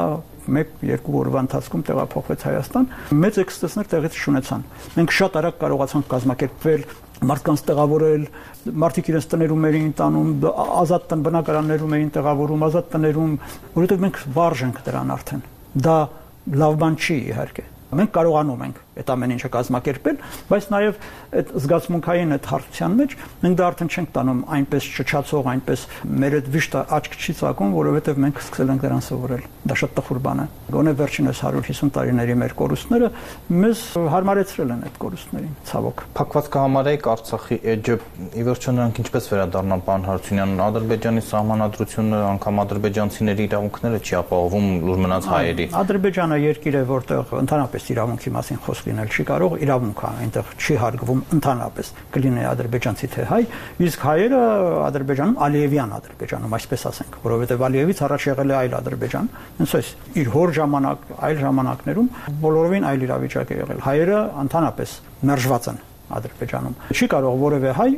1-2 0.51 1.15
օրվա 1.21 1.43
ընթացքում 1.45 1.85
տեղափոխվեց 1.91 2.45
Հայաստան, 2.49 2.87
մեծ 3.21 3.39
էքստեսներ 3.45 3.91
տեղից 3.93 4.19
չունեցան։ 4.21 4.65
Մենք 4.97 5.15
շատ 5.21 5.37
արագ 5.41 5.59
կարողացանք 5.61 6.09
կազմակերպվել, 6.11 6.85
մարդկանց 7.31 7.63
տեղավորել, 7.69 8.25
մարդիկ 8.81 9.11
իրենց 9.13 9.27
տներում 9.31 9.67
էին 9.71 9.91
տանում, 10.01 10.31
ազատ 10.81 11.05
տնը 11.11 11.27
բնակարաններում 11.29 11.97
էին 11.99 12.13
տեղավորում, 12.17 12.65
ազատ 12.71 12.89
տներում, 12.95 13.35
որովհետև 13.77 14.05
մենք 14.07 14.23
վարժ 14.41 14.65
ենք 14.71 14.81
դրան 14.89 15.13
արդեն։ 15.17 15.45
Դա 15.85 15.99
լավ 16.61 16.81
բան 16.81 16.97
չի 17.01 17.19
իհարկե։ 17.31 17.67
Մենք 18.01 18.11
կարողանում 18.15 18.65
ենք 18.71 18.77
այդ 19.01 19.13
ամեն 19.15 19.35
ինչը 19.37 19.51
կազմակերպել, 19.57 20.17
բայց 20.51 20.69
նաև 20.71 21.01
այդ 21.41 21.53
զգացմունքային 21.61 22.35
այդ 22.37 22.49
հարթության 22.51 22.97
մեջ 23.01 23.15
մենք 23.41 23.59
դա 23.61 23.67
արդեն 23.71 23.91
չենք 23.91 24.11
տանում 24.17 24.41
այնպես 24.61 24.89
չչացող, 25.01 25.51
այնպես 25.51 25.85
մեր 26.21 26.37
այդ 26.41 26.51
վիշտը 26.55 26.81
աչք 27.01 27.17
չի 27.21 27.35
ցակում, 27.41 27.75
որովհետև 27.81 28.21
մենք 28.25 28.41
սկսել 28.41 28.73
ենք 28.75 28.85
դրան 28.85 29.05
սովորել։ 29.11 29.45
Դա 29.71 29.77
շատ 29.81 29.95
տխուր 30.01 30.21
բան 30.25 30.41
է։ 30.41 30.47
Գոնե 30.71 30.93
վերջինս 31.01 31.41
150 31.41 31.93
տարիների 31.97 32.37
մեր 32.41 32.55
կորուստները 32.61 33.09
մեզ 33.61 33.83
հարմարեցրել 34.15 34.73
են 34.75 34.85
այդ 34.91 34.99
կորուստներին, 35.01 35.55
ցավոք։ 35.71 36.03
Փակված 36.21 36.51
կհամարեիք 36.55 37.09
Արցախի 37.11 37.59
էջը 37.71 37.97
ի 38.31 38.45
վերջո 38.51 38.75
նրանք 38.77 39.01
ինչպես 39.05 39.29
վերադառնան 39.31 39.85
պարոն 39.87 40.07
Հարությունյան, 40.11 40.55
Ադրբեջանի 40.71 41.23
սահմանադրությունը, 41.31 42.21
անգամ 42.31 42.61
ադրբեջանցիների 42.65 43.47
իրավունքները 43.51 44.01
չի 44.01 44.17
ապահովում 44.21 44.69
լուր 44.91 45.01
մնաց 45.05 45.29
հայերի։ 45.31 45.67
Ադրբեջանը 45.81 46.41
երկիր 46.41 46.79
է, 46.81 46.83
որտեղ 46.91 47.35
ընդհանրապես 47.41 47.91
իրավունքի 47.95 48.35
մասին 48.37 48.61
խոսք 48.67 48.90
լինել 48.91 49.11
չի 49.15 49.25
կարող, 49.31 49.57
իրավունք 49.65 50.01
է, 50.01 50.11
այնտեղ 50.25 50.53
չի 50.61 50.77
հարգվում 50.83 51.21
ընդհանրապես 51.37 51.91
կլինի 52.15 52.45
ադրբեջանցի 52.51 53.11
թե 53.15 53.27
հայ, 53.31 53.43
իսկ 53.87 54.07
հայերը 54.11 54.41
Ադրբեջանում 54.91 55.37
Ալիևյան 55.47 55.95
Ադրբեջանում, 56.01 56.57
այսպես 56.61 56.87
ասենք, 56.91 57.21
որովհետև 57.27 57.65
Ալիևից 57.71 58.03
առաջ 58.11 58.27
եղել 58.31 58.51
է 58.51 58.57
այլ 58.61 58.79
Ադրբեջան, 58.81 59.31
հենց 59.61 59.77
այս 59.81 59.93
իր 60.21 60.33
հոր 60.35 60.55
ժամանակ, 60.61 61.07
այլ 61.31 61.45
ժամանակներում 61.45 62.11
բոլորովին 62.47 62.91
այլ 62.91 63.07
իրավիճակ 63.11 63.55
է 63.55 63.61
եղել։ 63.61 63.87
Հայերը 63.91 64.25
ընդհանրապես 64.47 64.99
մերժված 65.31 65.73
են 65.75 65.87
Ադրբեջանում։ 66.11 66.75
Չի 66.91 67.07
կարող 67.11 67.35
որևէ 67.41 67.73
հայ 67.79 67.91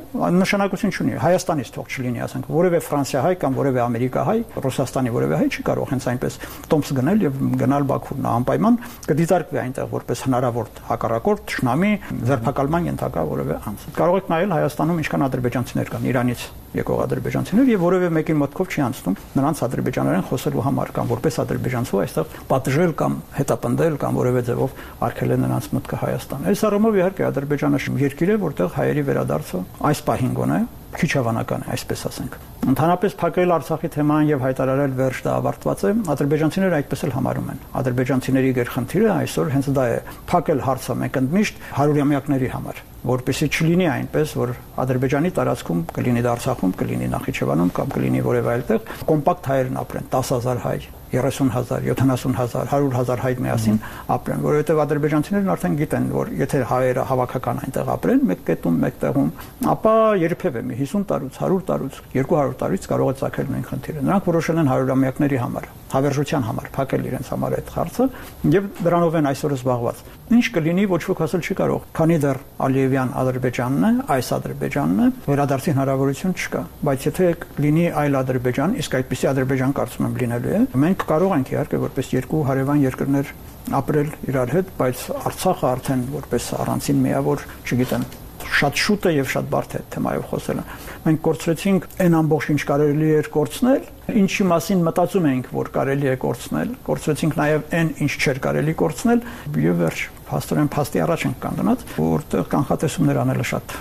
նշանակություն 0.43 0.93
չունի։ 0.93 1.15
Հայաստանից 1.23 1.71
թող 1.77 1.87
չլինի, 1.93 2.23
ասենք, 2.27 2.49
որևէ 2.53 2.81
Ֆրանսիա 2.87 3.23
հայ 3.27 3.35
կամ 3.43 3.59
որևէ 3.59 3.83
Ամերիկա 3.83 4.23
հայ, 4.29 4.39
Ռուսաստանի 4.63 5.15
որևէ 5.17 5.41
հայ 5.43 5.47
չի 5.53 5.65
կարող 5.69 5.93
հենց 5.93 6.09
այնպես 6.13 6.39
տոմս 6.73 6.93
գնել 6.99 7.25
եւ 7.27 7.39
գնալ 7.63 7.87
Բաքու։ 7.93 8.19
Նա 8.23 8.35
անպայման 8.43 8.81
կդիտարկվի 9.09 9.63
այնտեղ 9.63 9.93
որպես 9.93 10.25
հնարավոր 10.29 10.73
հակառակորդ, 10.93 11.47
ճշնամի, 11.53 11.93
ձերբակալման 12.33 12.91
ենթակա 12.93 13.29
որևէ 13.33 13.61
անձ։ 13.73 13.87
Կարող 14.03 14.21
եք 14.23 14.33
նայել 14.33 14.59
Հայաստանում 14.59 15.03
ինչքան 15.03 15.27
ադրբեջանցիներ 15.29 15.93
կան 15.97 16.13
Իրանից 16.13 16.51
եկող 16.73 17.01
ադրբեջանցիներ 17.05 17.71
եւ 17.73 17.83
որևէ 17.85 18.09
մեկի 18.17 18.37
մտքով 18.43 18.73
չի 18.73 18.83
անցնում 18.87 19.17
նրանց 19.37 19.63
ադրբեջաներեն 19.67 20.27
խոսելու 20.29 20.65
համար 20.67 20.93
կամ 20.97 21.11
որպես 21.13 21.39
ադրբեջանցու 21.43 22.01
այստեղ 22.03 22.37
պատժել 22.53 22.95
կամ 23.03 23.17
հետապնդել 23.39 23.99
կամ 24.03 24.21
որևէ 24.23 24.45
ձևով 24.49 24.77
արգելել 25.09 25.43
նրանց 25.43 25.69
մտքը 25.77 26.01
Հայաստան։ 26.03 26.47
Այս 26.53 26.65
առումով 26.73 27.01
իհարկե 27.03 27.27
Ադրբեջանը 27.29 27.83
երկիր 28.03 28.33
է, 28.33 28.37
որտեղ 28.43 28.73
հայերի 28.79 29.03
վերադարձը 29.13 29.61
այս 29.93 30.07
պահին 30.09 30.39
գոնե 30.39 30.61
քիչ 30.93 31.11
հավանական 31.19 31.65
է, 31.65 31.69
այսպես 31.73 32.03
ասենք։ 32.09 32.37
Ընդհանրապես 32.73 33.15
փակել 33.23 33.53
Արցախի 33.57 33.91
թեման 33.97 34.29
եւ 34.29 34.45
հայտարարել 34.47 34.93
վերջ 35.01 35.21
դա 35.27 35.33
ավարտված 35.41 35.83
է, 35.83 35.93
ադրբեջանցիները 36.13 36.79
այդպես 36.79 37.05
էլ 37.07 37.15
համարում 37.17 37.51
են։ 37.53 37.63
Ադրբեջանցիների 37.83 38.53
գերխնդիրը 38.61 39.11
այսօր 39.13 39.53
հենց 39.57 39.69
դա 39.73 39.85
է՝ 39.93 39.99
փակել 40.31 40.65
հարցը 40.69 40.97
մեկ 41.03 41.19
ընդմիշտ 41.23 41.63
հարյուրամյակների 41.83 42.51
համար, 42.53 42.83
որպեսզի 43.13 43.51
չլինի 43.53 43.89
այնպես, 43.93 44.35
որ 44.43 44.57
Ադրբեջանի 44.83 45.35
տարածքում 45.43 45.85
կլինի 45.99 46.25
Արցախում, 46.33 46.75
կլինի 46.83 47.13
Նախիջևանում 47.19 47.77
կամ 47.83 47.95
կլինի 47.99 48.27
որևէ 48.31 48.53
այլ 48.53 48.67
տեղ 48.71 48.91
կոմպակտ 49.11 49.53
հայերն 49.53 49.81
ապրեն 49.83 50.13
10000 50.13 50.63
հայ 50.63 50.79
30000, 51.13 51.85
70000, 51.89 52.71
100000 52.73 53.23
հայ 53.23 53.33
միասին 53.47 53.79
ապրեն, 54.17 54.43
որովհետև 54.47 54.83
ադրբեջանցիներն 54.87 55.53
արդեն 55.53 55.77
գիտեն, 55.83 56.09
որ 56.17 56.33
եթե 56.41 56.63
հայերը 56.73 57.07
հավաքական 57.13 57.63
այնտեղ 57.67 57.93
ապրեն, 57.97 58.25
մեկ 58.33 58.43
կետում, 58.49 58.81
մեկ 58.87 58.99
տեղում, 59.03 59.31
ապա 59.73 59.95
երբևէ 60.23 60.65
մի 60.73 60.81
50 60.83 61.07
տարուց, 61.13 61.39
100 61.43 61.63
տարուց, 61.73 62.01
200 62.17 62.59
տարուց 62.63 62.91
կարող 62.93 63.13
է 63.13 63.17
ցակել 63.23 63.53
նույն 63.53 63.69
խնդիրը։ 63.73 64.07
Նրանք 64.09 64.33
որոշել 64.33 64.63
են 64.63 64.73
100-ամյակների 64.73 65.43
համար 65.43 65.71
հավերժության 65.93 66.45
համար 66.49 66.69
փակել 66.73 67.07
իրենց 67.11 67.31
համար 67.33 67.55
այդ 67.59 67.71
հարցը 67.77 68.05
եւ 68.53 68.69
դրանով 68.81 69.17
են 69.21 69.29
այսօր 69.29 69.55
զբաղված։ 69.59 70.03
Ինչ 70.33 70.47
կլինի 70.55 70.85
ոչ 70.89 71.01
ոք 71.11 71.21
ասել 71.27 71.43
չի 71.45 71.57
կարող, 71.59 71.83
քանի 71.93 72.17
դեռ 72.23 72.39
Ալիևյան 72.65 73.11
Ադրբեջանն 73.23 73.85
է, 73.85 73.91
այս 74.17 74.31
Ադրբեջանն 74.39 75.03
է, 75.03 75.09
վերադարձի 75.27 75.75
հնարավորություն 75.77 76.37
չկա, 76.41 76.63
բայց 76.89 77.07
եթե 77.11 77.29
լինի 77.67 77.85
այլ 78.03 78.19
Ադրբեջան, 78.23 78.77
իսկ 78.81 78.97
այդպեսի 79.03 79.29
Ադրբեջան 79.33 79.75
կարծում 79.77 80.09
եմ 80.09 80.17
լինելու 80.23 80.55
է, 80.57 80.63
մենք 80.83 81.02
կարող 81.09 81.37
ենք 81.37 81.53
իհարկե 81.53 81.81
որպես 81.83 82.11
երկու 82.13 82.43
հարևան 82.49 82.83
երկրներ 82.83 83.33
ապրել 83.79 84.11
իրար 84.33 84.53
հետ, 84.57 84.73
բայց 84.79 85.05
Արցախը 85.23 85.67
արդեն 85.73 86.03
որպես 86.13 86.49
առանցին 86.63 87.03
միավոր, 87.07 87.45
չգիտեմ, 87.63 88.07
շատ 88.53 88.81
շուտ 88.83 89.07
է 89.09 89.13
եւ 89.17 89.29
շատ 89.33 89.49
բարդ 89.53 89.75
է 89.79 89.81
թեմայով 89.95 90.25
խոսելը։ 90.33 90.65
Մենք 91.07 91.21
կորցրեցինք 91.27 91.87
այն 92.05 92.17
ամբողջ 92.19 92.49
ինչ 92.53 92.61
կարելի 92.69 93.11
էր 93.23 93.31
կորցնել, 93.37 93.87
ինչի 94.23 94.47
մասին 94.53 94.85
մտածում 94.89 95.29
էինք, 95.33 95.51
որ 95.57 95.71
կարելի 95.79 96.11
է 96.13 96.17
կորցնել, 96.27 96.75
կորցրեցինք 96.91 97.39
նաեւ 97.43 97.67
այն 97.81 97.93
ինչ 98.07 98.13
չէր 98.23 98.43
կարելի 98.47 98.77
կորցնել 98.83 99.27
եւ 99.63 99.83
վերջ 99.83 100.07
փաստորեն 100.33 100.73
փաստի 100.77 101.05
առաջ 101.07 101.27
ենք 101.33 101.43
կանգնած, 101.43 101.85
որտեղ 101.99 102.49
կանխատեսումներ 102.57 103.23
անելը 103.27 103.51
շատ 103.53 103.77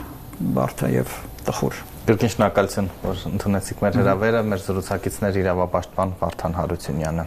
բարդ 0.58 0.86
է 0.88 0.94
եւ 0.98 1.18
տխուր։ 1.48 1.91
Գրքին 2.02 2.32
շնորհակալություն, 2.34 2.88
որ 3.04 3.20
ընդունեցիք 3.30 3.84
մեր 3.86 4.00
հրավերը, 4.00 4.42
մեր 4.50 4.64
զրուցակիցներ 4.66 5.38
իրավապաշտպան 5.44 6.16
Վարդան 6.24 6.58
Հարությունյանը։ 6.58 7.26